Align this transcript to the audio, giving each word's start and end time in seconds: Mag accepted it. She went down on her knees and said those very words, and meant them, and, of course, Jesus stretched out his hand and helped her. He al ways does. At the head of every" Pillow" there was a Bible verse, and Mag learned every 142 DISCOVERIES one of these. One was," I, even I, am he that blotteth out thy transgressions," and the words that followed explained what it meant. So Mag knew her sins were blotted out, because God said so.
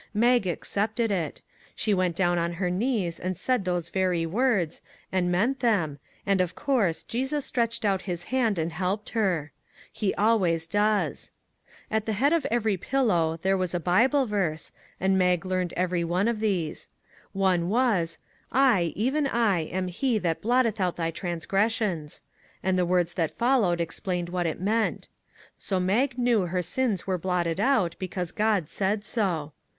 Mag 0.15 0.47
accepted 0.47 1.11
it. 1.11 1.43
She 1.75 1.93
went 1.93 2.15
down 2.15 2.39
on 2.39 2.53
her 2.53 2.71
knees 2.71 3.19
and 3.19 3.37
said 3.37 3.65
those 3.65 3.89
very 3.89 4.25
words, 4.25 4.81
and 5.11 5.31
meant 5.31 5.59
them, 5.59 5.99
and, 6.25 6.41
of 6.41 6.55
course, 6.55 7.03
Jesus 7.03 7.45
stretched 7.45 7.85
out 7.85 8.01
his 8.01 8.23
hand 8.33 8.57
and 8.57 8.71
helped 8.71 9.09
her. 9.09 9.51
He 9.93 10.11
al 10.15 10.39
ways 10.39 10.65
does. 10.65 11.29
At 11.91 12.07
the 12.07 12.13
head 12.13 12.33
of 12.33 12.47
every" 12.49 12.77
Pillow" 12.91 13.37
there 13.43 13.55
was 13.55 13.75
a 13.75 13.79
Bible 13.79 14.25
verse, 14.25 14.71
and 14.99 15.19
Mag 15.19 15.45
learned 15.45 15.71
every 15.77 16.03
142 16.03 16.49
DISCOVERIES 16.67 16.87
one 17.35 17.43
of 17.59 17.61
these. 17.61 17.67
One 17.67 17.69
was," 17.69 18.17
I, 18.51 18.93
even 18.95 19.27
I, 19.27 19.59
am 19.65 19.87
he 19.87 20.17
that 20.17 20.41
blotteth 20.41 20.81
out 20.81 20.95
thy 20.95 21.11
transgressions," 21.11 22.23
and 22.63 22.75
the 22.75 22.87
words 22.87 23.13
that 23.13 23.37
followed 23.37 23.79
explained 23.79 24.29
what 24.29 24.47
it 24.47 24.59
meant. 24.59 25.09
So 25.59 25.79
Mag 25.79 26.17
knew 26.17 26.47
her 26.47 26.63
sins 26.63 27.05
were 27.05 27.19
blotted 27.19 27.59
out, 27.59 27.95
because 27.99 28.31
God 28.31 28.67
said 28.67 29.05
so. 29.05 29.53